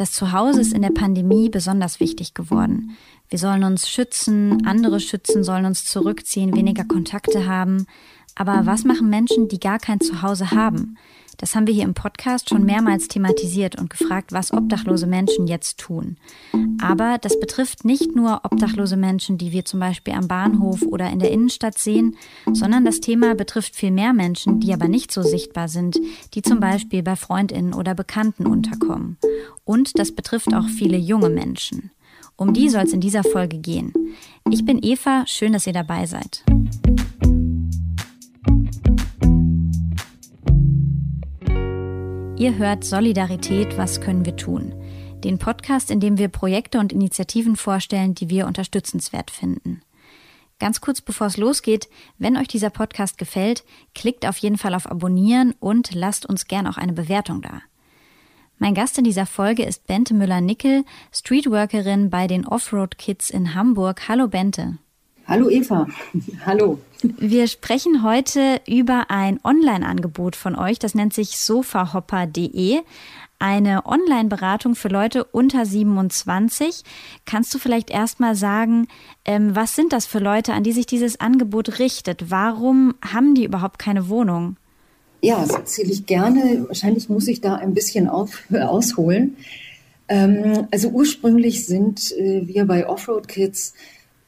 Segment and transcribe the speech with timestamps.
[0.00, 2.96] Das Zuhause ist in der Pandemie besonders wichtig geworden.
[3.28, 7.84] Wir sollen uns schützen, andere schützen, sollen uns zurückziehen, weniger Kontakte haben.
[8.36, 10.96] Aber was machen Menschen, die gar kein Zuhause haben?
[11.40, 15.78] Das haben wir hier im Podcast schon mehrmals thematisiert und gefragt, was obdachlose Menschen jetzt
[15.78, 16.18] tun.
[16.82, 21.18] Aber das betrifft nicht nur obdachlose Menschen, die wir zum Beispiel am Bahnhof oder in
[21.18, 22.14] der Innenstadt sehen,
[22.52, 25.98] sondern das Thema betrifft viel mehr Menschen, die aber nicht so sichtbar sind,
[26.34, 29.16] die zum Beispiel bei Freundinnen oder Bekannten unterkommen.
[29.64, 31.90] Und das betrifft auch viele junge Menschen.
[32.36, 33.94] Um die soll es in dieser Folge gehen.
[34.50, 36.44] Ich bin Eva, schön, dass ihr dabei seid.
[42.40, 44.72] Ihr hört Solidarität, was können wir tun?
[45.22, 49.82] Den Podcast, in dem wir Projekte und Initiativen vorstellen, die wir unterstützenswert finden.
[50.58, 53.62] Ganz kurz bevor es losgeht, wenn euch dieser Podcast gefällt,
[53.94, 57.60] klickt auf jeden Fall auf Abonnieren und lasst uns gern auch eine Bewertung da.
[58.56, 64.08] Mein Gast in dieser Folge ist Bente Müller-Nickel, Streetworkerin bei den Offroad Kids in Hamburg.
[64.08, 64.78] Hallo Bente.
[65.30, 65.86] Hallo Eva.
[66.44, 66.80] Hallo.
[67.02, 72.80] Wir sprechen heute über ein Online-Angebot von euch, das nennt sich sofahopper.de.
[73.38, 76.82] Eine Online-Beratung für Leute unter 27.
[77.26, 78.88] Kannst du vielleicht erstmal sagen,
[79.24, 82.32] ähm, was sind das für Leute, an die sich dieses Angebot richtet?
[82.32, 84.56] Warum haben die überhaupt keine Wohnung?
[85.22, 86.64] Ja, das erzähle ich gerne.
[86.66, 89.36] Wahrscheinlich muss ich da ein bisschen auf, ausholen.
[90.08, 93.74] Ähm, also ursprünglich sind äh, wir bei Offroad Kids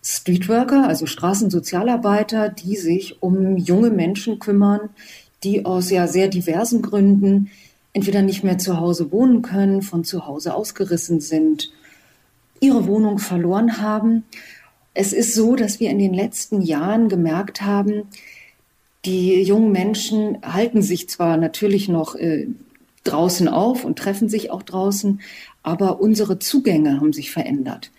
[0.04, 4.90] Streetworker, also Straßensozialarbeiter, die sich um junge Menschen kümmern,
[5.44, 7.50] die aus ja sehr diversen Gründen
[7.92, 11.70] entweder nicht mehr zu Hause wohnen können, von zu Hause ausgerissen sind,
[12.60, 14.24] ihre Wohnung verloren haben.
[14.94, 18.04] Es ist so, dass wir in den letzten Jahren gemerkt haben,
[19.04, 22.46] die jungen Menschen halten sich zwar natürlich noch äh,
[23.04, 25.20] draußen auf und treffen sich auch draußen,
[25.62, 27.90] aber unsere Zugänge haben sich verändert.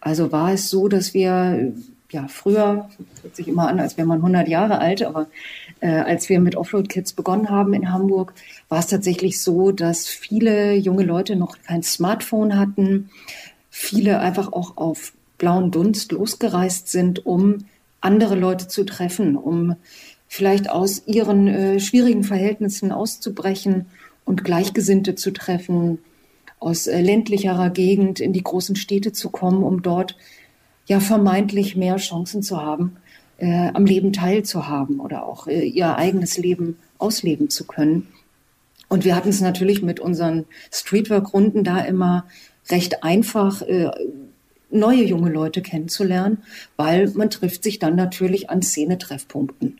[0.00, 1.72] Also war es so, dass wir
[2.10, 2.88] ja früher,
[3.22, 5.28] hört sich immer an, als wäre man 100 Jahre alt, aber
[5.80, 8.34] äh, als wir mit Offroad Kids begonnen haben in Hamburg,
[8.68, 13.10] war es tatsächlich so, dass viele junge Leute noch kein Smartphone hatten,
[13.70, 17.64] viele einfach auch auf blauen Dunst losgereist sind, um
[18.00, 19.76] andere Leute zu treffen, um
[20.28, 23.86] vielleicht aus ihren äh, schwierigen Verhältnissen auszubrechen
[24.24, 25.98] und Gleichgesinnte zu treffen,
[26.60, 30.16] aus äh, ländlicherer Gegend in die großen Städte zu kommen, um dort
[30.86, 32.96] ja vermeintlich mehr Chancen zu haben,
[33.38, 38.08] äh, am Leben teilzuhaben oder auch äh, ihr eigenes Leben ausleben zu können.
[38.88, 42.24] Und wir hatten es natürlich mit unseren Streetwork-Runden da immer
[42.68, 43.90] recht einfach, äh,
[44.70, 46.38] neue junge Leute kennenzulernen,
[46.76, 49.78] weil man trifft sich dann natürlich an Szenetreffpunkten.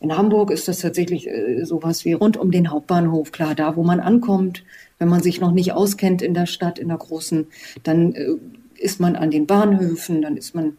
[0.00, 3.84] In Hamburg ist das tatsächlich äh, sowas wie rund um den Hauptbahnhof, klar, da wo
[3.84, 4.64] man ankommt,
[5.02, 7.48] wenn man sich noch nicht auskennt in der Stadt, in der großen,
[7.82, 8.36] dann äh,
[8.76, 10.78] ist man an den Bahnhöfen, dann ist man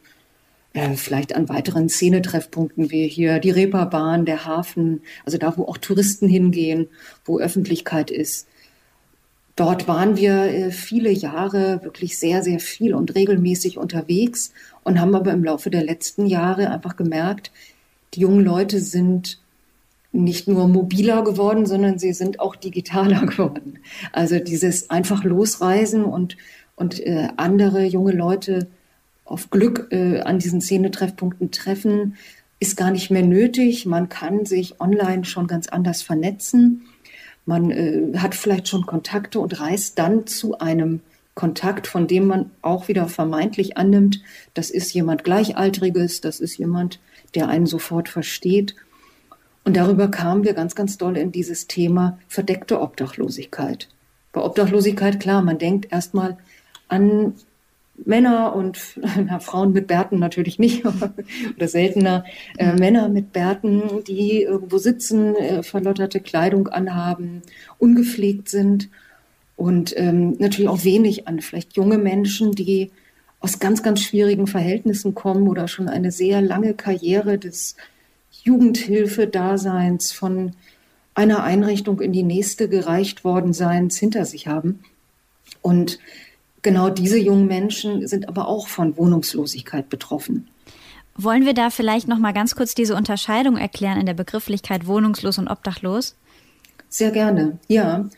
[0.72, 5.78] äh, vielleicht an weiteren Szenetreffpunkten wie hier die Reeperbahn, der Hafen, also da, wo auch
[5.78, 6.88] Touristen hingehen,
[7.26, 8.48] wo Öffentlichkeit ist.
[9.58, 14.54] Dort waren wir äh, viele Jahre wirklich sehr, sehr viel und regelmäßig unterwegs
[14.86, 17.52] und haben aber im Laufe der letzten Jahre einfach gemerkt,
[18.14, 19.43] die jungen Leute sind
[20.14, 23.80] nicht nur mobiler geworden, sondern sie sind auch digitaler geworden.
[24.14, 26.38] Also dieses einfach losreisen und,
[26.76, 28.68] und äh, andere junge Leute
[29.26, 32.16] auf Glück äh, an diesen Szenetreffpunkten treffen,
[32.60, 33.86] ist gar nicht mehr nötig.
[33.86, 36.84] Man kann sich online schon ganz anders vernetzen.
[37.46, 41.02] Man äh, hat vielleicht schon Kontakte und reist dann zu einem
[41.36, 44.22] Kontakt, von dem man auch wieder vermeintlich annimmt,
[44.54, 47.00] das ist jemand Gleichaltriges, das ist jemand,
[47.34, 48.76] der einen sofort versteht.
[49.64, 53.88] Und darüber kamen wir ganz, ganz doll in dieses Thema verdeckte Obdachlosigkeit.
[54.32, 56.38] Bei Obdachlosigkeit, klar, man denkt erstmal
[56.90, 57.34] an
[57.96, 60.84] Männer und na, Frauen mit Bärten natürlich nicht,
[61.56, 62.26] oder seltener
[62.58, 67.42] äh, Männer mit Bärten, die irgendwo sitzen, äh, verlotterte Kleidung anhaben,
[67.78, 68.90] ungepflegt sind
[69.56, 72.92] und ähm, natürlich auch wenig an vielleicht junge Menschen, die
[73.40, 77.76] aus ganz, ganz schwierigen Verhältnissen kommen oder schon eine sehr lange Karriere des
[78.44, 80.54] Jugendhilfe-Daseins von
[81.16, 84.80] einer Einrichtung in die nächste gereicht worden Seins hinter sich haben.
[85.62, 86.00] Und
[86.62, 90.48] genau diese jungen Menschen sind aber auch von Wohnungslosigkeit betroffen.
[91.16, 95.38] Wollen wir da vielleicht noch mal ganz kurz diese Unterscheidung erklären in der Begrifflichkeit wohnungslos
[95.38, 96.16] und obdachlos?
[96.90, 97.60] Sehr gerne.
[97.68, 98.10] Ja.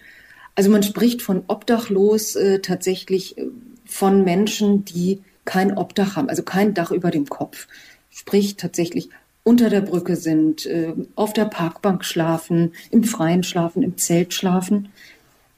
[0.56, 3.48] Also man spricht von obdachlos äh, tatsächlich äh,
[3.86, 7.68] von Menschen, die kein Obdach haben, also kein Dach über dem Kopf.
[8.10, 9.10] Sprich tatsächlich
[9.46, 14.90] unter der Brücke sind, äh, auf der Parkbank schlafen, im Freien schlafen, im Zelt schlafen.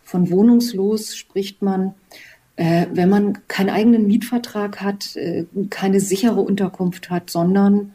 [0.03, 1.93] Von wohnungslos spricht man,
[2.57, 7.93] äh, wenn man keinen eigenen Mietvertrag hat, äh, keine sichere Unterkunft hat, sondern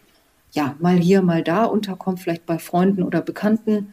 [0.53, 3.93] ja, mal hier, mal da unterkommt, vielleicht bei Freunden oder Bekannten,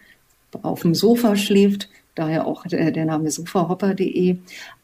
[0.62, 4.38] auf dem Sofa schläft, daher auch der, Name sofahopper.de,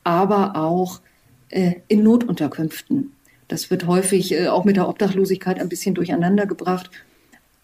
[0.04, 1.02] aber auch
[1.50, 3.15] in Notunterkünften.
[3.48, 6.90] Das wird häufig äh, auch mit der Obdachlosigkeit ein bisschen durcheinander gebracht.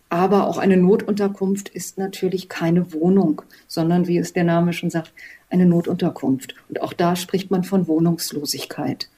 [0.09, 5.13] Aber auch eine Notunterkunft ist natürlich keine Wohnung, sondern, wie es der Name schon sagt,
[5.49, 6.55] eine Notunterkunft.
[6.67, 9.09] Und auch da spricht man von Wohnungslosigkeit.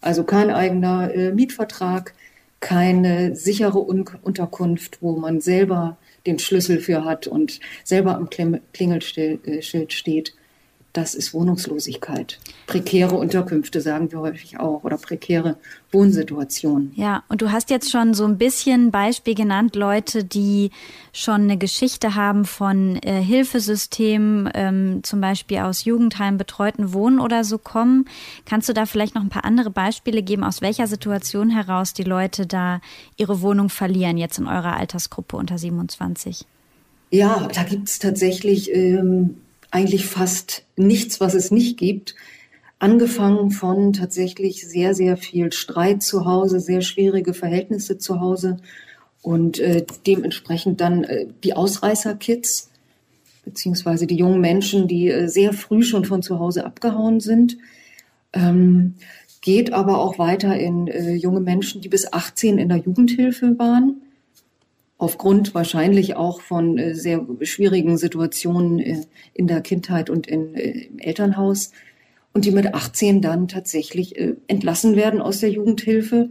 [0.00, 2.14] Also kein eigener äh, Mietvertrag,
[2.60, 9.46] keine sichere Un Unterkunft, wo man selber den Schlüssel für hat und selber am Klingelschild
[9.46, 10.34] äh, steht,
[10.92, 12.38] das ist Wohnungslosigkeit.
[12.66, 15.56] Prekäre Unterkünfte sagen wir häufig auch oder prekäre
[15.92, 16.92] Wohnsituationen.
[16.96, 20.70] Ja, und du hast jetzt schon so ein bisschen Beispiel genannt, Leute, die
[21.12, 27.44] schon eine Geschichte haben von äh, Hilfesystemen, ähm, zum Beispiel aus Jugendheimen, betreuten Wohnen oder
[27.44, 28.06] so kommen.
[28.44, 32.04] Kannst du da vielleicht noch ein paar andere Beispiele geben, aus welcher Situation heraus die
[32.04, 32.80] Leute da
[33.16, 36.46] ihre Wohnung verlieren, jetzt in eurer Altersgruppe unter 27?
[37.10, 39.36] Ja, da gibt es tatsächlich ähm,
[39.70, 42.14] eigentlich fast nichts, was es nicht gibt.
[42.78, 48.56] Angefangen von tatsächlich sehr, sehr viel Streit zu Hause, sehr schwierige Verhältnisse zu Hause
[49.22, 52.70] und äh, dementsprechend dann äh, die Ausreißer-Kids,
[53.44, 57.58] beziehungsweise die jungen Menschen, die äh, sehr früh schon von zu Hause abgehauen sind.
[58.32, 58.94] Ähm,
[59.42, 64.00] geht aber auch weiter in äh, junge Menschen, die bis 18 in der Jugendhilfe waren
[65.00, 69.00] aufgrund wahrscheinlich auch von äh, sehr schwierigen Situationen äh,
[69.32, 71.72] in der Kindheit und in, äh, im Elternhaus
[72.34, 74.14] und die mit 18 dann tatsächlich
[74.46, 76.30] entlassen werden aus der Jugendhilfe.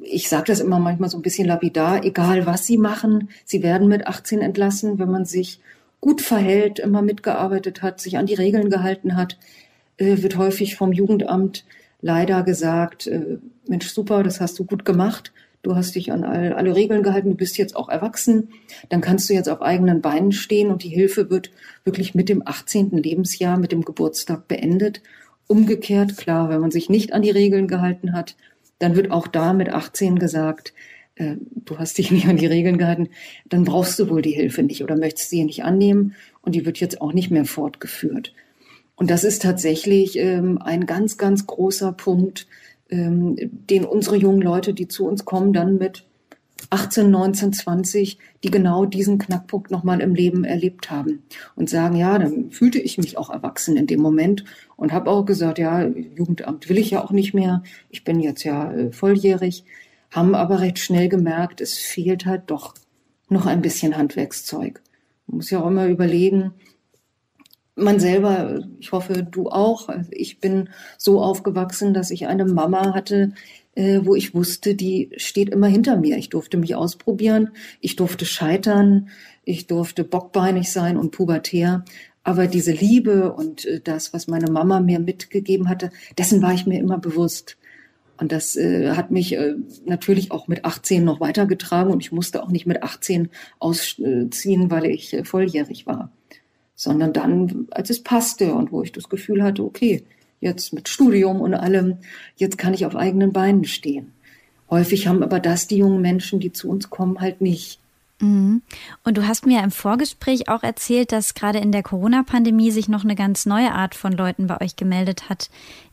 [0.00, 3.88] Ich sage das immer manchmal so ein bisschen lapidar, egal was sie machen, sie werden
[3.88, 5.58] mit 18 entlassen, wenn man sich
[6.00, 9.38] gut verhält, immer mitgearbeitet hat, sich an die Regeln gehalten hat,
[9.98, 11.64] wird häufig vom Jugendamt
[12.00, 13.10] leider gesagt,
[13.66, 15.32] Mensch, super, das hast du gut gemacht
[15.66, 18.50] du hast dich an all, alle Regeln gehalten, du bist jetzt auch erwachsen,
[18.88, 21.50] dann kannst du jetzt auf eigenen Beinen stehen und die Hilfe wird
[21.84, 22.90] wirklich mit dem 18.
[22.90, 25.02] Lebensjahr, mit dem Geburtstag beendet.
[25.48, 28.36] Umgekehrt, klar, wenn man sich nicht an die Regeln gehalten hat,
[28.78, 30.72] dann wird auch da mit 18 gesagt,
[31.16, 33.08] äh, du hast dich nicht an die Regeln gehalten,
[33.48, 36.78] dann brauchst du wohl die Hilfe nicht oder möchtest sie nicht annehmen und die wird
[36.78, 38.32] jetzt auch nicht mehr fortgeführt.
[38.94, 42.46] Und das ist tatsächlich ähm, ein ganz, ganz großer Punkt,
[42.90, 46.04] ähm, den unsere jungen Leute, die zu uns kommen, dann mit
[46.70, 51.22] 18, 19, 20, die genau diesen Knackpunkt nochmal im Leben erlebt haben
[51.54, 54.44] und sagen, ja, dann fühlte ich mich auch erwachsen in dem Moment
[54.76, 58.42] und habe auch gesagt, ja, Jugendamt will ich ja auch nicht mehr, ich bin jetzt
[58.42, 59.64] ja äh, volljährig,
[60.10, 62.74] haben aber recht schnell gemerkt, es fehlt halt doch
[63.28, 64.80] noch ein bisschen Handwerkszeug.
[65.26, 66.52] Man muss ja auch immer überlegen,
[67.76, 69.88] man selber, ich hoffe, du auch.
[69.88, 73.32] Also ich bin so aufgewachsen, dass ich eine Mama hatte,
[73.74, 76.16] äh, wo ich wusste, die steht immer hinter mir.
[76.16, 77.50] Ich durfte mich ausprobieren,
[77.80, 79.10] ich durfte scheitern,
[79.44, 81.84] ich durfte bockbeinig sein und pubertär.
[82.24, 86.66] Aber diese Liebe und äh, das, was meine Mama mir mitgegeben hatte, dessen war ich
[86.66, 87.58] mir immer bewusst.
[88.18, 92.42] Und das äh, hat mich äh, natürlich auch mit 18 noch weitergetragen und ich musste
[92.42, 96.10] auch nicht mit 18 ausziehen, weil ich äh, volljährig war
[96.76, 100.04] sondern dann, als es passte und wo ich das Gefühl hatte, okay,
[100.40, 101.98] jetzt mit Studium und allem,
[102.36, 104.12] jetzt kann ich auf eigenen Beinen stehen.
[104.70, 107.80] Häufig haben aber das die jungen Menschen, die zu uns kommen, halt nicht.
[108.20, 108.62] Mhm.
[109.04, 113.04] Und du hast mir im Vorgespräch auch erzählt, dass gerade in der Corona-Pandemie sich noch
[113.04, 115.50] eine ganz neue Art von Leuten bei euch gemeldet hat,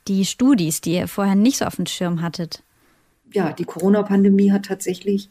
[0.07, 2.63] die Studis, die ihr vorher nicht so auf dem Schirm hattet.
[3.31, 5.29] Ja, die Corona-Pandemie hat tatsächlich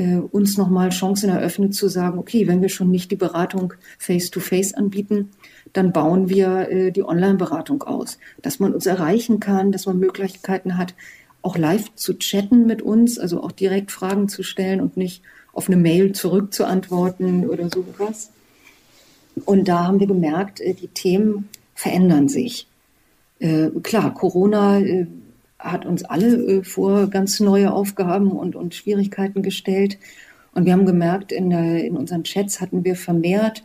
[0.00, 4.72] äh, uns nochmal Chancen eröffnet zu sagen, okay, wenn wir schon nicht die Beratung face-to-face
[4.72, 5.28] -face anbieten,
[5.74, 10.78] dann bauen wir äh, die Online-Beratung aus, dass man uns erreichen kann, dass man Möglichkeiten
[10.78, 10.94] hat,
[11.42, 15.68] auch live zu chatten mit uns, also auch direkt Fragen zu stellen und nicht auf
[15.68, 18.30] eine Mail zurückzuantworten oder sowas.
[19.44, 22.66] Und da haben wir gemerkt, äh, die Themen verändern sich.
[23.38, 25.06] Äh, klar, Corona äh,
[25.60, 29.98] hat uns alle äh, vor ganz neue Aufgaben und, und Schwierigkeiten gestellt.
[30.52, 33.62] Und wir haben gemerkt, in, der, in unseren Chats hatten wir vermehrt,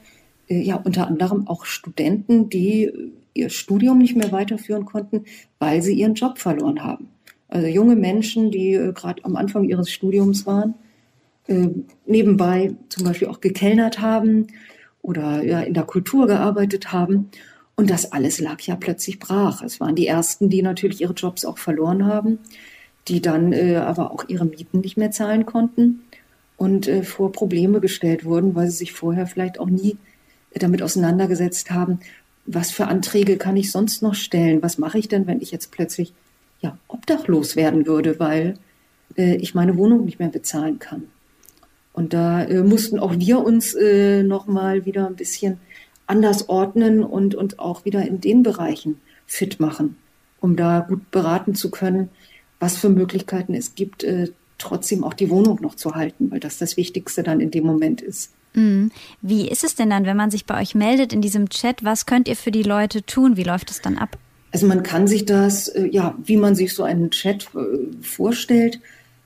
[0.50, 5.26] äh, ja, unter anderem auch Studenten, die äh, ihr Studium nicht mehr weiterführen konnten,
[5.60, 7.10] weil sie ihren Job verloren haben.
[7.48, 10.74] Also junge Menschen, die gerade am Anfang ihres Studiums waren,
[11.48, 11.70] äh,
[12.06, 14.48] nebenbei zum Beispiel auch gekellnert haben
[15.02, 17.30] oder ja, in der Kultur gearbeitet haben
[17.76, 19.62] und das alles lag ja plötzlich brach.
[19.62, 22.40] Es waren die ersten, die natürlich ihre Jobs auch verloren haben,
[23.08, 26.02] die dann äh, aber auch ihre Mieten nicht mehr zahlen konnten
[26.58, 29.98] und äh, vor Probleme gestellt wurden, weil sie sich vorher vielleicht auch nie
[30.54, 32.00] damit auseinandergesetzt haben,
[32.46, 34.62] was für Anträge kann ich sonst noch stellen?
[34.62, 36.14] Was mache ich denn, wenn ich jetzt plötzlich
[36.62, 38.56] ja, obdachlos werden würde, weil
[39.18, 41.04] äh, ich meine Wohnung nicht mehr bezahlen kann?
[41.92, 45.60] Und da äh, mussten auch wir uns äh, nochmal wieder ein bisschen
[46.08, 49.98] anders ordnen und uns auch wieder in den Bereichen fit machen,
[50.40, 52.10] um da gut beraten zu können,
[52.60, 56.58] was für Möglichkeiten es gibt, äh, trotzdem auch die Wohnung noch zu halten, weil das
[56.58, 58.32] das Wichtigste dann in dem Moment ist.
[58.54, 58.92] Mhm.
[59.22, 61.84] Wie ist es denn dann, wenn man sich bei euch meldet in diesem Chat?
[61.84, 63.38] Was könnt ihr für die Leute tun?
[63.38, 64.18] Wie läuft es dann ab?
[64.52, 68.80] Also man kann sich das, äh, ja, wie man sich so einen Chat äh, vorstellt.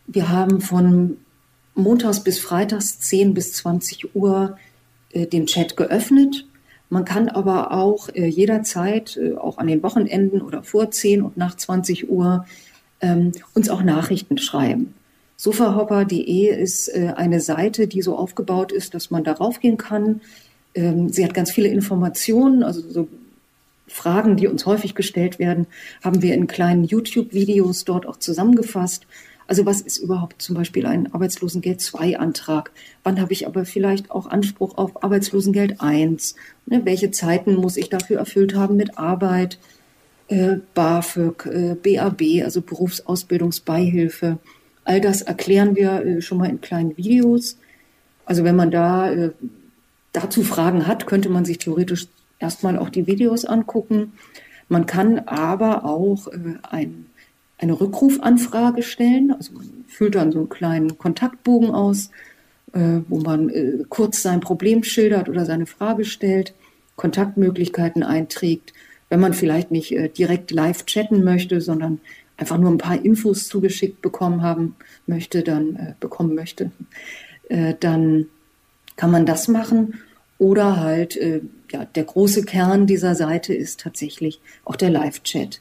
[0.08, 1.18] Wir haben von
[1.76, 4.58] montags bis freitags 10 bis 20 Uhr
[5.12, 6.48] äh, den Chat geöffnet.
[6.90, 12.10] Man kann aber auch jederzeit, auch an den Wochenenden oder vor 10 und nach 20
[12.10, 12.46] Uhr,
[13.02, 14.94] ähm, uns auch Nachrichten schreiben.
[15.38, 20.22] Sofahopper.de ist äh, eine Seite, die so aufgebaut ist, dass man darauf gehen kann.
[20.76, 23.08] Ähm, sie hat ganz viele Informationen, also so
[23.88, 25.66] Fragen, die uns häufig gestellt werden,
[26.04, 29.08] haben wir in kleinen YouTube-Videos dort auch zusammengefasst.
[29.50, 32.70] Also was ist überhaupt zum Beispiel ein Arbeitslosengeld 2 Antrag?
[33.04, 36.36] Wann habe ich aber vielleicht auch Anspruch auf Arbeitslosengeld 1?
[36.68, 39.58] Ne, welche Zeiten muss ich dafür erfüllt haben mit Arbeit?
[40.28, 44.38] Äh, BAföG, äh, BAB, also Berufsausbildungsbeihilfe.
[44.84, 47.58] All das erklären wir äh, schon mal in kleinen Videos.
[48.26, 49.32] Also wenn man da äh,
[50.14, 52.06] dazu Fragen hat, könnte man sich theoretisch
[52.38, 54.14] erstmal auch die Videos angucken.
[54.68, 57.08] Man kann aber auch äh, ein,
[57.60, 59.32] eine Rückrufanfrage stellen.
[59.32, 62.10] Also man füllt dann so einen kleinen Kontaktbogen aus,
[62.74, 63.52] wo man
[63.90, 66.54] kurz sein Problem schildert oder seine Frage stellt,
[66.96, 68.74] Kontaktmöglichkeiten einträgt.
[69.10, 72.00] Wenn man vielleicht nicht direkt live chatten möchte, sondern
[72.40, 74.76] einfach nur ein paar Infos zugeschickt bekommen haben
[75.08, 76.72] möchte, dann äh, bekommen möchte,
[77.50, 78.28] äh, dann
[78.96, 80.00] kann man das machen.
[80.38, 85.60] Oder halt, äh, ja, der große Kern dieser Seite ist tatsächlich auch der Live-Chat.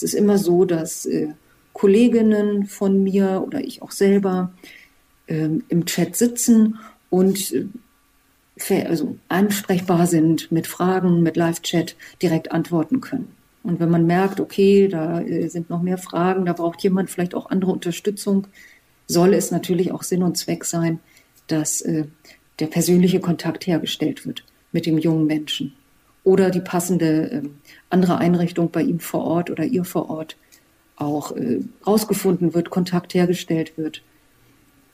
[0.00, 1.28] Es ist immer so, dass äh,
[1.74, 4.50] Kolleginnen von mir oder ich auch selber
[5.28, 6.78] ähm, im Chat sitzen
[7.10, 13.34] und äh, also ansprechbar sind mit Fragen, mit Live-Chat direkt antworten können.
[13.62, 17.34] Und wenn man merkt, okay, da äh, sind noch mehr Fragen, da braucht jemand vielleicht
[17.34, 18.46] auch andere Unterstützung,
[19.06, 20.98] soll es natürlich auch Sinn und Zweck sein,
[21.46, 22.04] dass äh,
[22.58, 25.74] der persönliche Kontakt hergestellt wird mit dem jungen Menschen
[26.24, 27.42] oder die passende äh,
[27.88, 30.36] andere Einrichtung bei ihm vor Ort oder ihr vor Ort
[30.96, 34.02] auch äh, rausgefunden wird, Kontakt hergestellt wird.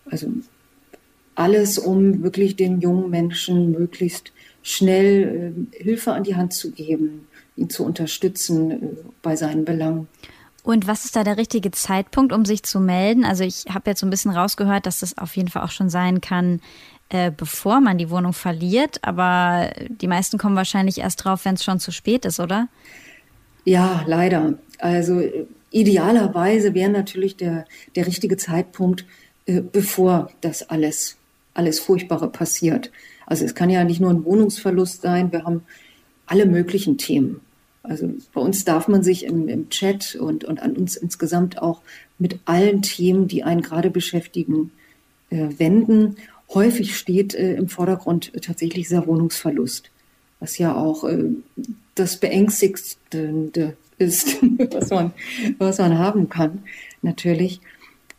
[0.08, 0.28] Also
[1.34, 7.26] alles, um wirklich den jungen Menschen möglichst schnell äh, Hilfe an die Hand zu geben,
[7.56, 8.78] ihn zu unterstützen äh,
[9.22, 10.08] bei seinen Belangen.
[10.62, 13.24] Und was ist da der richtige Zeitpunkt, um sich zu melden?
[13.24, 15.90] Also ich habe jetzt so ein bisschen rausgehört, dass das auf jeden Fall auch schon
[15.90, 16.60] sein kann,
[17.08, 18.98] äh, bevor man die Wohnung verliert.
[19.02, 22.68] Aber die meisten kommen wahrscheinlich erst drauf, wenn es schon zu spät ist, oder?
[23.64, 24.54] Ja, leider.
[24.78, 25.22] Also
[25.70, 29.04] idealerweise wäre natürlich der, der richtige Zeitpunkt,
[29.46, 31.16] äh, bevor das alles,
[31.54, 32.90] alles Furchtbare passiert.
[33.26, 35.32] Also es kann ja nicht nur ein Wohnungsverlust sein.
[35.32, 35.62] Wir haben
[36.26, 37.40] alle möglichen Themen.
[37.82, 41.82] Also bei uns darf man sich im, im Chat und, und an uns insgesamt auch
[42.18, 44.72] mit allen Themen, die einen gerade beschäftigen,
[45.30, 46.16] äh, wenden.
[46.54, 49.90] Häufig steht äh, im Vordergrund tatsächlich dieser Wohnungsverlust,
[50.40, 51.30] was ja auch äh,
[51.94, 54.36] das Beängstigste ist,
[54.70, 55.12] was man,
[55.58, 56.62] was man haben kann,
[57.02, 57.60] natürlich.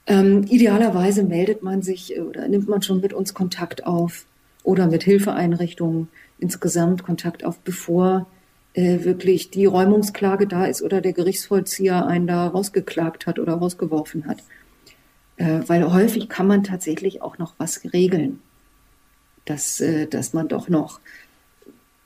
[0.08, 4.26] Ähm, idealerweise meldet man sich oder nimmt man schon mit uns Kontakt auf
[4.64, 6.08] oder mit Hilfeeinrichtungen
[6.40, 8.28] insgesamt Kontakt auf, bevor
[8.74, 14.28] äh, wirklich die Räumungsklage da ist oder der Gerichtsvollzieher einen da rausgeklagt hat oder rausgeworfen
[14.28, 14.38] hat.
[15.38, 18.40] Äh, weil häufig kann man tatsächlich auch noch was regeln,
[19.46, 21.00] dass, äh, dass man doch noch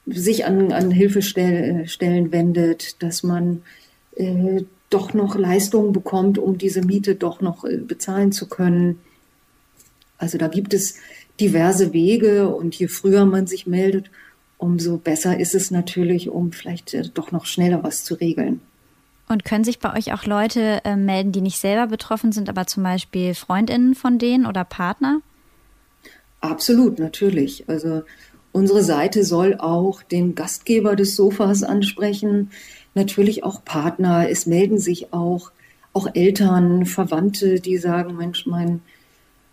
[0.06, 3.64] sich an, an Hilfestellen wendet, dass man
[4.16, 9.00] äh, doch noch Leistungen bekommt, um diese Miete doch noch äh, bezahlen zu können.
[10.18, 10.96] Also da gibt es
[11.40, 14.12] diverse Wege und je früher man sich meldet,
[14.58, 18.62] umso besser ist es natürlich, um vielleicht äh, doch noch schneller was zu regeln.
[19.32, 22.68] Und können sich bei euch auch Leute äh, melden, die nicht selber betroffen sind, aber
[22.68, 25.22] zum Beispiel Freundinnen von denen oder Partner?
[26.42, 27.64] Absolut, natürlich.
[27.70, 28.04] Also
[28.52, 32.52] unsere Seite soll auch den Gastgeber des Sofas ansprechen,
[32.94, 34.30] natürlich auch Partner.
[34.30, 35.52] Es melden sich auch,
[35.94, 38.82] auch Eltern, Verwandte, die sagen, Mensch, mein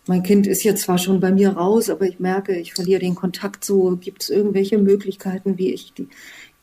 [0.07, 3.13] mein Kind ist jetzt zwar schon bei mir raus, aber ich merke, ich verliere den
[3.13, 3.95] Kontakt so.
[3.95, 6.07] Gibt es irgendwelche Möglichkeiten, wie ich die,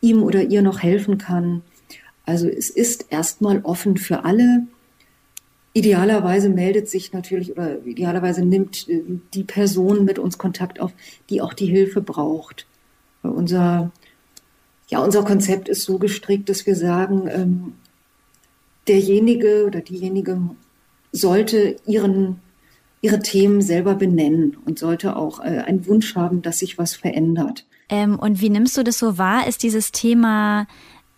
[0.00, 1.62] ihm oder ihr noch helfen kann?
[2.26, 4.66] Also es ist erstmal offen für alle.
[5.72, 9.02] Idealerweise meldet sich natürlich oder idealerweise nimmt äh,
[9.34, 10.92] die Person mit uns Kontakt auf,
[11.30, 12.66] die auch die Hilfe braucht.
[13.22, 13.92] Unser
[14.88, 17.72] Ja, unser Konzept ist so gestrickt, dass wir sagen, ähm,
[18.88, 20.40] derjenige oder diejenige
[21.12, 22.40] sollte ihren,
[23.00, 27.64] ihre Themen selber benennen und sollte auch äh, einen Wunsch haben, dass sich was verändert.
[27.88, 29.46] Ähm, und wie nimmst du das so wahr?
[29.46, 30.66] Ist dieses Thema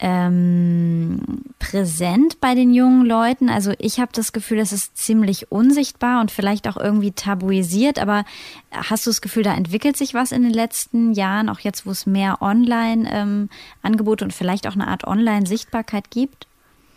[0.00, 1.20] ähm,
[1.58, 3.48] präsent bei den jungen Leuten?
[3.48, 8.24] Also ich habe das Gefühl, das ist ziemlich unsichtbar und vielleicht auch irgendwie tabuisiert, aber
[8.70, 11.90] hast du das Gefühl, da entwickelt sich was in den letzten Jahren, auch jetzt, wo
[11.90, 16.46] es mehr Online-Angebote ähm, und vielleicht auch eine Art Online-Sichtbarkeit gibt?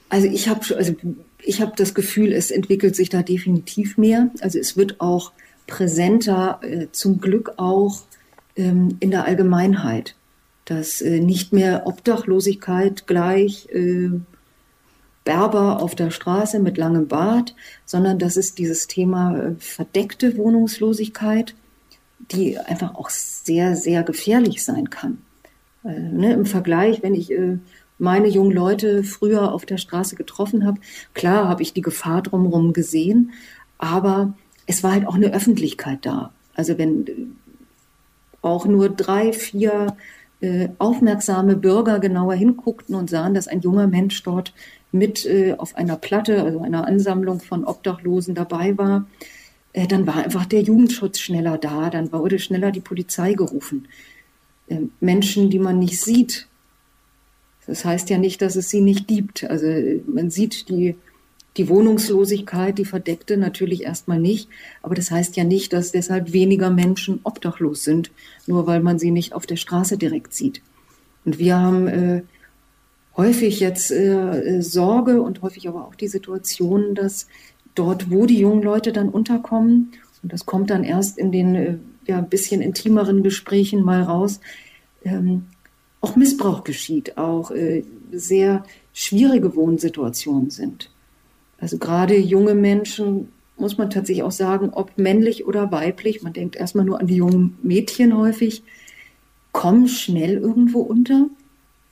[0.10, 0.94] Also ich habe also
[1.44, 4.30] ich habe das Gefühl, es entwickelt sich da definitiv mehr.
[4.42, 5.32] Also es wird auch
[5.68, 8.02] präsenter, äh, zum Glück auch
[8.56, 10.16] ähm, in der Allgemeinheit,
[10.66, 14.12] dass äh, nicht mehr Obdachlosigkeit gleich äh,
[15.24, 21.56] Berber auf der Straße mit langem Bart, sondern dass es dieses Thema äh, verdeckte Wohnungslosigkeit,
[22.32, 25.20] die einfach auch sehr, sehr gefährlich sein kann.
[25.84, 27.58] Äh, ne, Im Vergleich, wenn ich äh,
[28.02, 30.82] meine jungen Leute früher auf der Straße getroffen habe.
[31.14, 33.32] Klar habe ich die Gefahr drumherum gesehen,
[33.78, 34.34] aber
[34.66, 36.34] es war halt auch eine Öffentlichkeit da.
[36.56, 37.14] Also wenn äh,
[38.42, 39.96] auch nur drei, vier
[40.80, 44.54] aufmerksame Bürger genauer hinguckten und sahen, dass ein junger Mensch dort
[44.92, 49.08] mit äh, auf einer Platte, also einer Ansammlung von Obdachlosen dabei war,
[49.74, 53.88] äh, dann war einfach der Jugendschutz schneller da, dann wurde schneller die Polizei gerufen.
[54.68, 56.48] Äh, Menschen, die man nicht sieht,
[57.68, 59.44] das heißt ja nicht, dass es sie nicht gibt.
[59.44, 59.68] Also
[60.08, 60.96] man sieht die,
[61.58, 64.50] die Wohnungslosigkeit, die verdeckte natürlich erstmal nicht.
[64.82, 68.12] Aber das heißt ja nicht, dass deshalb weniger Menschen obdachlos sind,
[68.48, 70.62] nur weil man sie nicht auf der Straße direkt sieht.
[71.26, 72.24] Und wir haben äh,
[73.18, 77.28] häufig jetzt äh, Sorge und häufig aber auch die Situation, dass
[77.76, 79.92] dort, wo die jungen Leute dann unterkommen,
[80.24, 84.40] und das kommt dann erst in den äh, ja, ein bisschen intimeren Gesprächen mal raus,
[85.04, 85.46] ähm,
[86.00, 90.90] auch Missbrauch geschieht, auch äh, sehr schwierige Wohnsituationen sind.
[91.62, 96.58] Also gerade junge Menschen, muss man tatsächlich auch sagen, ob männlich oder weiblich, man denkt
[96.58, 98.64] erstmal nur an die jungen Mädchen häufig,
[99.54, 101.28] kommen schnell irgendwo unter,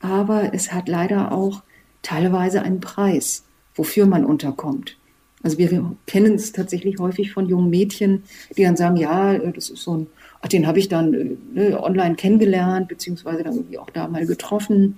[0.02, 1.64] aber es hat leider auch
[2.02, 4.98] teilweise einen Preis, wofür man unterkommt.
[5.42, 8.24] Also wir kennen es tatsächlich häufig von jungen Mädchen,
[8.58, 10.08] die dann sagen, ja, das ist so ein
[10.42, 14.26] Ach, den habe ich dann äh, ne, online kennengelernt, beziehungsweise dann irgendwie auch da mal
[14.26, 14.98] getroffen.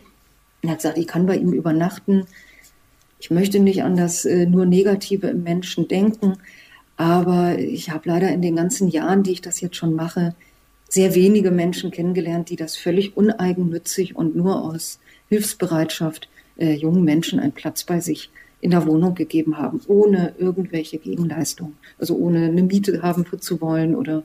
[0.61, 2.25] Und hat gesagt, ich kann bei ihm übernachten.
[3.21, 6.37] Ich möchte nicht an das äh, nur Negative im Menschen denken,
[6.97, 10.33] aber ich habe leider in den ganzen Jahren, die ich das jetzt schon mache,
[10.89, 17.39] sehr wenige Menschen kennengelernt, die das völlig uneigennützig und nur aus Hilfsbereitschaft äh, jungen Menschen
[17.39, 22.63] einen Platz bei sich in der Wohnung gegeben haben, ohne irgendwelche Gegenleistung, also ohne eine
[22.63, 24.23] Miete haben zu wollen oder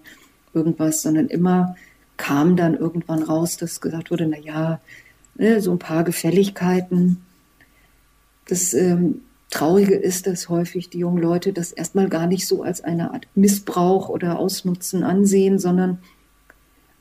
[0.55, 1.77] irgendwas, sondern immer
[2.17, 4.81] kam dann irgendwann raus, dass gesagt wurde, na ja,
[5.35, 7.26] ne, so ein paar Gefälligkeiten.
[8.47, 12.83] Das ähm, Traurige ist, dass häufig die jungen Leute das erstmal gar nicht so als
[12.83, 15.99] eine Art Missbrauch oder Ausnutzen ansehen, sondern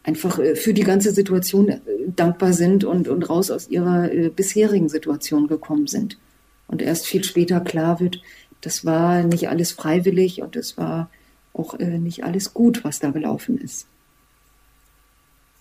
[0.04, 1.80] einfach äh, für die ganze Situation äh,
[2.16, 6.20] dankbar sind und, und raus aus ihrer äh, bisherigen Situation gekommen sind.
[6.68, 8.22] Und erst viel später klar wird,
[8.62, 11.10] das war nicht alles freiwillig und es war
[11.54, 13.88] auch nicht alles gut, was da gelaufen ist.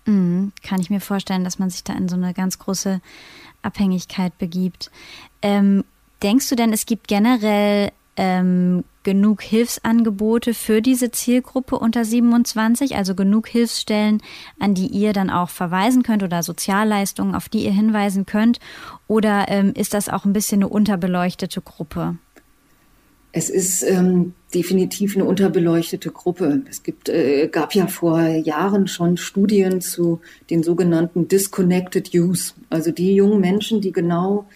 [0.07, 3.01] Mhm, kann ich mir vorstellen, dass man sich da in so eine ganz große
[3.65, 4.91] Abhängigkeit begibt.
[5.43, 5.85] Ähm,
[6.23, 13.15] denkst du denn, es gibt generell ähm, genug Hilfsangebote für diese Zielgruppe unter 27, also
[13.15, 14.23] genug Hilfsstellen,
[14.59, 18.61] an die ihr dann auch verweisen könnt oder Sozialleistungen, auf die ihr hinweisen könnt?
[19.07, 22.17] Oder ähm, ist das auch ein bisschen eine unterbeleuchtete Gruppe?
[23.37, 26.63] Es ist ähm, definitiv eine unterbeleuchtete Gruppe.
[26.71, 30.21] Es gibt, äh, gab ja vor Jahren schon Studien zu
[30.51, 34.47] den sogenannten Disconnected Youth, also die jungen Menschen, die genau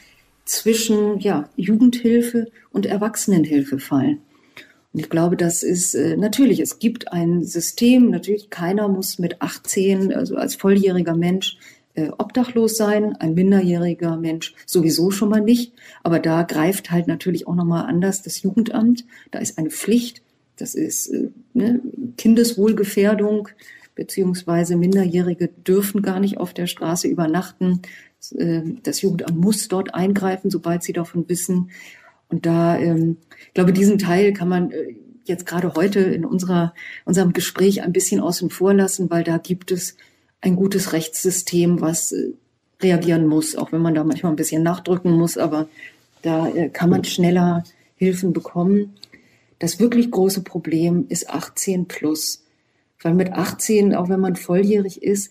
[0.45, 4.21] zwischen ja, Jugendhilfe und Erwachsenenhilfe fallen.
[4.93, 9.43] Und ich glaube, das ist äh, natürlich, es gibt ein System, natürlich keiner muss mit
[9.43, 11.59] 18, also als volljähriger Mensch,
[11.99, 15.73] äh, obdachlos sein, ein minderjähriger Mensch sowieso schon mal nicht.
[16.05, 19.05] Aber da greift halt natürlich auch nochmal anders das Jugendamt.
[19.33, 20.23] Da ist eine Pflicht,
[20.57, 21.81] das ist äh, ne,
[22.17, 23.49] Kindeswohlgefährdung,
[23.97, 27.83] beziehungsweise Minderjährige dürfen gar nicht auf der Straße übernachten.
[28.37, 31.71] Äh, das Jugendamt muss dort eingreifen, sobald sie davon wissen.
[32.29, 33.17] Und da, ähm,
[33.49, 37.93] ich glaube, diesen Teil kann man äh, jetzt gerade heute in unserer, unserem Gespräch ein
[37.93, 39.97] bisschen außen vor lassen, weil da gibt es
[40.41, 42.33] ein gutes Rechtssystem, was äh,
[42.81, 45.69] reagieren muss, auch wenn man da manchmal ein bisschen nachdrücken muss, aber
[46.23, 47.65] da äh, kann man schneller
[47.97, 48.95] Hilfen bekommen.
[49.59, 52.45] Das wirklich große Problem ist 18 plus.
[53.01, 55.31] Weil mit 18, auch wenn man volljährig ist,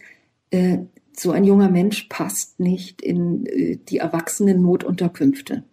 [0.51, 0.79] äh,
[1.13, 3.45] so ein junger Mensch passt nicht in
[3.89, 5.63] die erwachsenen Notunterkünfte,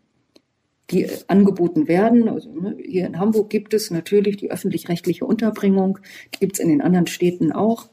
[0.91, 2.29] die angeboten werden.
[2.29, 5.99] Also ne, hier in Hamburg gibt es natürlich die öffentlich-rechtliche Unterbringung,
[6.35, 7.91] die gibt es in den anderen Städten auch.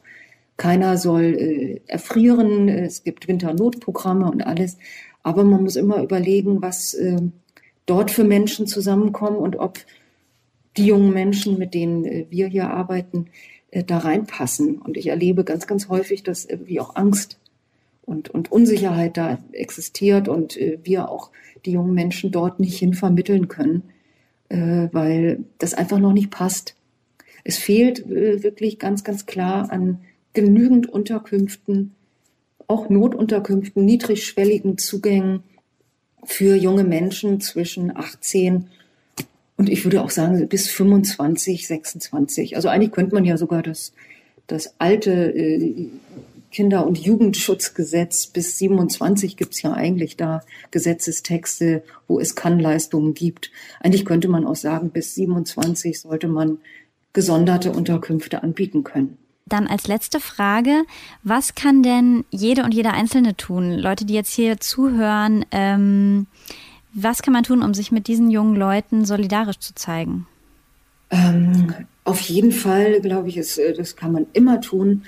[0.56, 4.78] Keiner soll äh, erfrieren, es gibt Winternotprogramme und alles.
[5.22, 7.20] Aber man muss immer überlegen, was äh,
[7.86, 9.78] dort für Menschen zusammenkommen und ob
[10.76, 13.26] die jungen Menschen, mit denen äh, wir hier arbeiten,
[13.70, 14.78] äh, da reinpassen.
[14.78, 17.38] Und ich erlebe ganz, ganz häufig, dass irgendwie auch Angst
[18.02, 21.30] und, und Unsicherheit da existiert und äh, wir auch
[21.64, 23.84] die jungen Menschen dort nicht hin vermitteln können,
[24.48, 26.74] äh, weil das einfach noch nicht passt.
[27.44, 29.98] Es fehlt wirklich ganz, ganz klar an
[30.32, 31.94] genügend Unterkünften,
[32.66, 35.42] auch Notunterkünften, niedrigschwelligen Zugängen
[36.24, 38.68] für junge Menschen zwischen 18
[39.56, 42.56] und ich würde auch sagen bis 25, 26.
[42.56, 43.92] Also eigentlich könnte man ja sogar das,
[44.46, 45.88] das alte äh,
[46.50, 53.50] Kinder- und Jugendschutzgesetz bis 27 gibt es ja eigentlich da Gesetzestexte, wo es Kannleistungen gibt.
[53.80, 56.58] Eigentlich könnte man auch sagen, bis 27 sollte man
[57.12, 59.16] gesonderte Unterkünfte anbieten können.
[59.46, 60.84] Dann als letzte Frage,
[61.22, 63.72] was kann denn jede und jeder Einzelne tun?
[63.72, 66.26] Leute, die jetzt hier zuhören, ähm,
[66.94, 70.26] was kann man tun, um sich mit diesen jungen Leuten solidarisch zu zeigen?
[71.10, 71.74] Ähm,
[72.04, 75.02] auf jeden Fall, glaube ich, ist, äh, das kann man immer tun,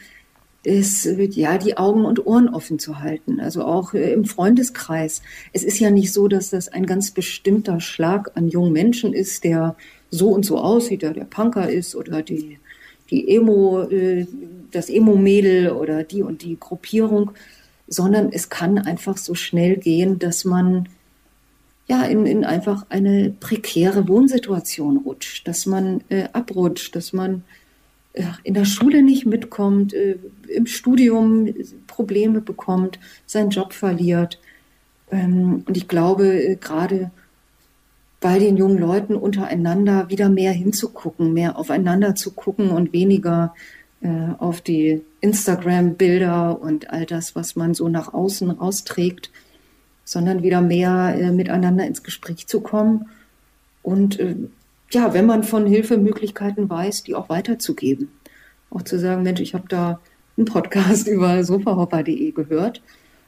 [0.64, 3.38] ist ja die Augen und Ohren offen zu halten.
[3.38, 5.22] Also auch äh, im Freundeskreis.
[5.52, 9.44] Es ist ja nicht so, dass das ein ganz bestimmter Schlag an jungen Menschen ist,
[9.44, 9.76] der
[10.10, 12.58] so und so aussieht, der der Punker ist oder die
[13.10, 14.26] die Emo, äh,
[14.70, 17.32] das Emo-Mädel oder die und die Gruppierung,
[17.86, 20.88] sondern es kann einfach so schnell gehen, dass man
[21.86, 27.44] ja in, in einfach eine prekäre Wohnsituation rutscht, dass man äh, abrutscht, dass man
[28.14, 30.16] äh, in der Schule nicht mitkommt, äh,
[30.48, 31.52] im Studium
[31.86, 34.40] Probleme bekommt, seinen Job verliert.
[35.10, 37.10] Ähm, und ich glaube, gerade
[38.24, 43.54] bei den jungen Leuten untereinander wieder mehr hinzugucken, mehr aufeinander zu gucken und weniger
[44.00, 44.08] äh,
[44.38, 49.30] auf die Instagram-Bilder und all das, was man so nach außen rausträgt,
[50.04, 53.10] sondern wieder mehr äh, miteinander ins Gespräch zu kommen
[53.82, 54.37] und äh,
[54.90, 58.08] ja, wenn man von Hilfemöglichkeiten weiß, die auch weiterzugeben.
[58.70, 60.00] Auch zu sagen, Mensch, ich habe da
[60.38, 62.80] einen Podcast über sofahopper.de gehört.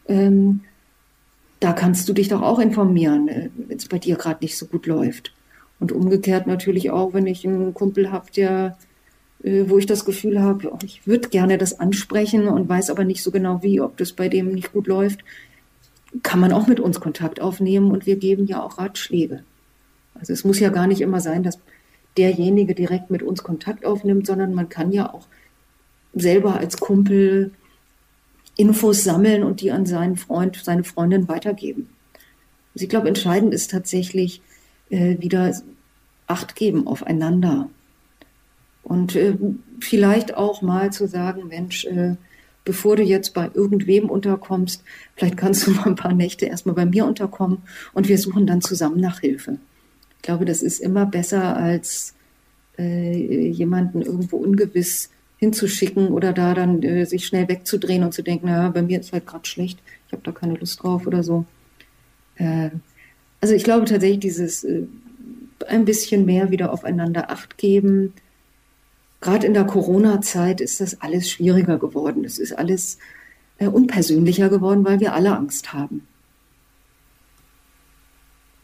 [0.09, 0.61] Ähm,
[1.61, 4.67] da kannst du dich doch auch informieren, äh, wenn es bei dir gerade nicht so
[4.67, 5.33] gut läuft.
[5.79, 8.79] Und umgekehrt natürlich auch, wenn ich einen Kumpel habe, der,
[9.43, 13.05] äh, wo ich das Gefühl habe, oh, ich würde gerne das ansprechen und weiß aber
[13.05, 15.21] nicht so genau wie, ob das bei dem nicht gut läuft,
[16.23, 19.43] kann man auch mit uns Kontakt aufnehmen und wir geben ja auch Ratschläge.
[20.15, 21.59] Also es muss ja gar nicht immer sein, dass
[22.17, 25.27] derjenige direkt mit uns Kontakt aufnimmt, sondern man kann ja auch
[26.15, 27.51] selber als Kumpel
[28.57, 31.89] Infos sammeln und die an seinen Freund, seine Freundin weitergeben.
[32.75, 34.43] Also ich glaube, entscheidend ist tatsächlich
[34.91, 35.55] äh, wieder
[36.27, 37.71] Acht geben aufeinander.
[38.83, 39.37] Und äh,
[39.81, 42.17] vielleicht auch mal zu sagen, Mensch, äh,
[42.65, 44.83] bevor du jetzt bei irgendwem unterkommst,
[45.15, 47.59] vielleicht kannst du mal ein paar Nächte erstmal bei mir unterkommen
[47.95, 49.59] und wir suchen dann zusammen nach Hilfe.
[50.17, 52.15] Ich glaube, das ist immer besser als
[52.79, 58.47] äh, jemanden irgendwo ungewiss hinzuschicken oder da dann äh, sich schnell wegzudrehen und zu denken,
[58.47, 61.45] naja, bei mir ist halt gerade schlecht, ich habe da keine Lust drauf oder so.
[62.37, 62.71] Äh,
[63.41, 64.87] also ich glaube tatsächlich dieses äh,
[65.69, 68.15] ein bisschen mehr wieder aufeinander acht geben.
[69.21, 72.25] Gerade in der Corona-Zeit ist das alles schwieriger geworden.
[72.25, 72.99] Es ist alles
[73.59, 76.07] äh, unpersönlicher geworden, weil wir alle Angst haben.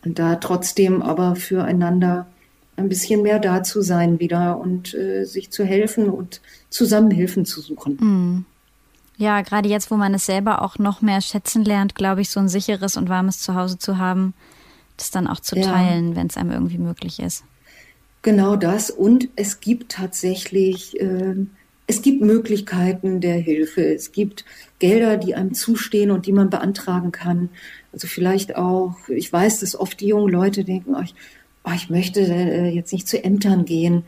[0.04, 2.26] Und da trotzdem aber füreinander
[2.76, 7.44] ein bisschen mehr da zu sein wieder und äh, sich zu helfen und zusammen Hilfen
[7.44, 7.98] zu suchen.
[8.00, 8.44] Mhm.
[9.18, 12.40] Ja, gerade jetzt, wo man es selber auch noch mehr schätzen lernt, glaube ich, so
[12.40, 14.34] ein sicheres und warmes Zuhause zu haben,
[14.96, 16.16] das dann auch zu teilen, ja.
[16.16, 17.44] wenn es einem irgendwie möglich ist.
[18.22, 18.90] Genau das.
[18.90, 21.34] Und es gibt tatsächlich, äh,
[21.86, 23.84] es gibt Möglichkeiten der Hilfe.
[23.94, 24.44] Es gibt
[24.78, 27.50] Gelder, die einem zustehen und die man beantragen kann.
[27.92, 31.14] Also vielleicht auch, ich weiß, dass oft die jungen Leute denken, oh, ich
[31.64, 34.04] oh, ich möchte äh, jetzt nicht zu Ämtern gehen,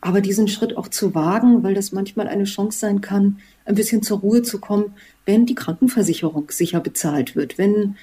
[0.00, 4.02] aber diesen Schritt auch zu wagen, weil das manchmal eine Chance sein kann, ein bisschen
[4.02, 4.94] zur Ruhe zu kommen,
[5.24, 7.96] wenn die Krankenversicherung sicher bezahlt wird, wenn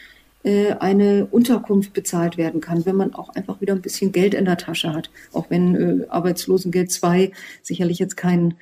[0.44, 4.46] äh, eine Unterkunft bezahlt werden kann, wenn man auch einfach wieder ein bisschen Geld in
[4.46, 7.32] der Tasche hat, auch wenn äh, Arbeitslosengeld 2
[7.64, 8.56] sicherlich jetzt kein,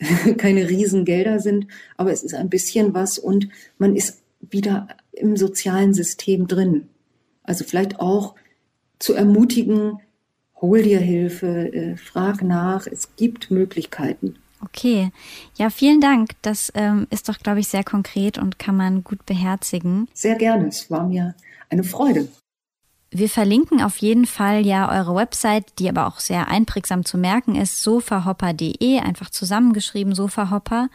[0.38, 5.92] keine Riesengelder sind, aber es ist ein bisschen was und man ist wieder im sozialen
[5.92, 6.88] System drin.
[7.42, 8.34] Also vielleicht auch
[8.98, 10.00] zu ermutigen,
[10.60, 14.36] hol dir Hilfe, äh, frag nach, es gibt Möglichkeiten.
[14.60, 15.12] Okay,
[15.56, 16.30] ja, vielen Dank.
[16.42, 20.08] Das ähm, ist doch, glaube ich, sehr konkret und kann man gut beherzigen.
[20.14, 20.66] Sehr gerne.
[20.66, 21.34] Es war mir
[21.70, 22.28] eine Freude.
[23.10, 27.54] Wir verlinken auf jeden Fall ja eure Website, die aber auch sehr einprägsam zu merken
[27.54, 30.88] ist, sofahopper.de, einfach zusammengeschrieben, Sofahopper.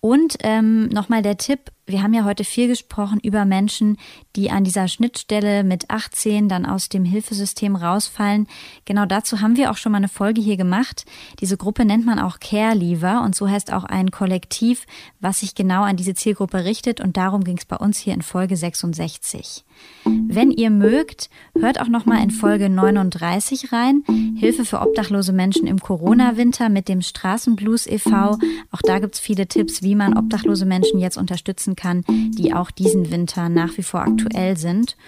[0.00, 3.96] Und ähm, nochmal der Tipp, wir haben ja heute viel gesprochen über Menschen,
[4.36, 8.46] die an dieser Schnittstelle mit 18 dann aus dem Hilfesystem rausfallen.
[8.84, 11.06] Genau dazu haben wir auch schon mal eine Folge hier gemacht.
[11.40, 14.86] Diese Gruppe nennt man auch Care Leaver und so heißt auch ein Kollektiv,
[15.20, 18.22] was sich genau an diese Zielgruppe richtet und darum ging es bei uns hier in
[18.22, 19.64] Folge 66.
[20.04, 24.02] Wenn ihr mögt, hört auch noch mal in Folge 39 rein.
[24.36, 28.38] Hilfe für obdachlose Menschen im Corona-Winter mit dem Straßenblues e.V.
[28.70, 33.10] Auch da gibt's viele Tipps, wie man obdachlose Menschen jetzt unterstützen kann, die auch diesen
[33.10, 34.98] Winter nach wie vor aktuell sind.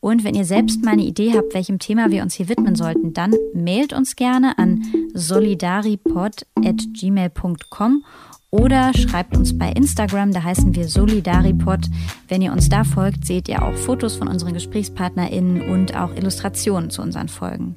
[0.00, 3.14] Und wenn ihr selbst mal eine Idee habt, welchem Thema wir uns hier widmen sollten,
[3.14, 8.04] dann mailt uns gerne an solidaripod.gmail.com
[8.50, 11.86] oder schreibt uns bei Instagram, da heißen wir Solidaripod.
[12.28, 16.90] Wenn ihr uns da folgt, seht ihr auch Fotos von unseren GesprächspartnerInnen und auch Illustrationen
[16.90, 17.76] zu unseren Folgen.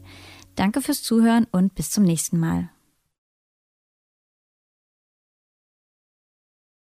[0.55, 2.69] Danke fürs Zuhören und bis zum nächsten Mal.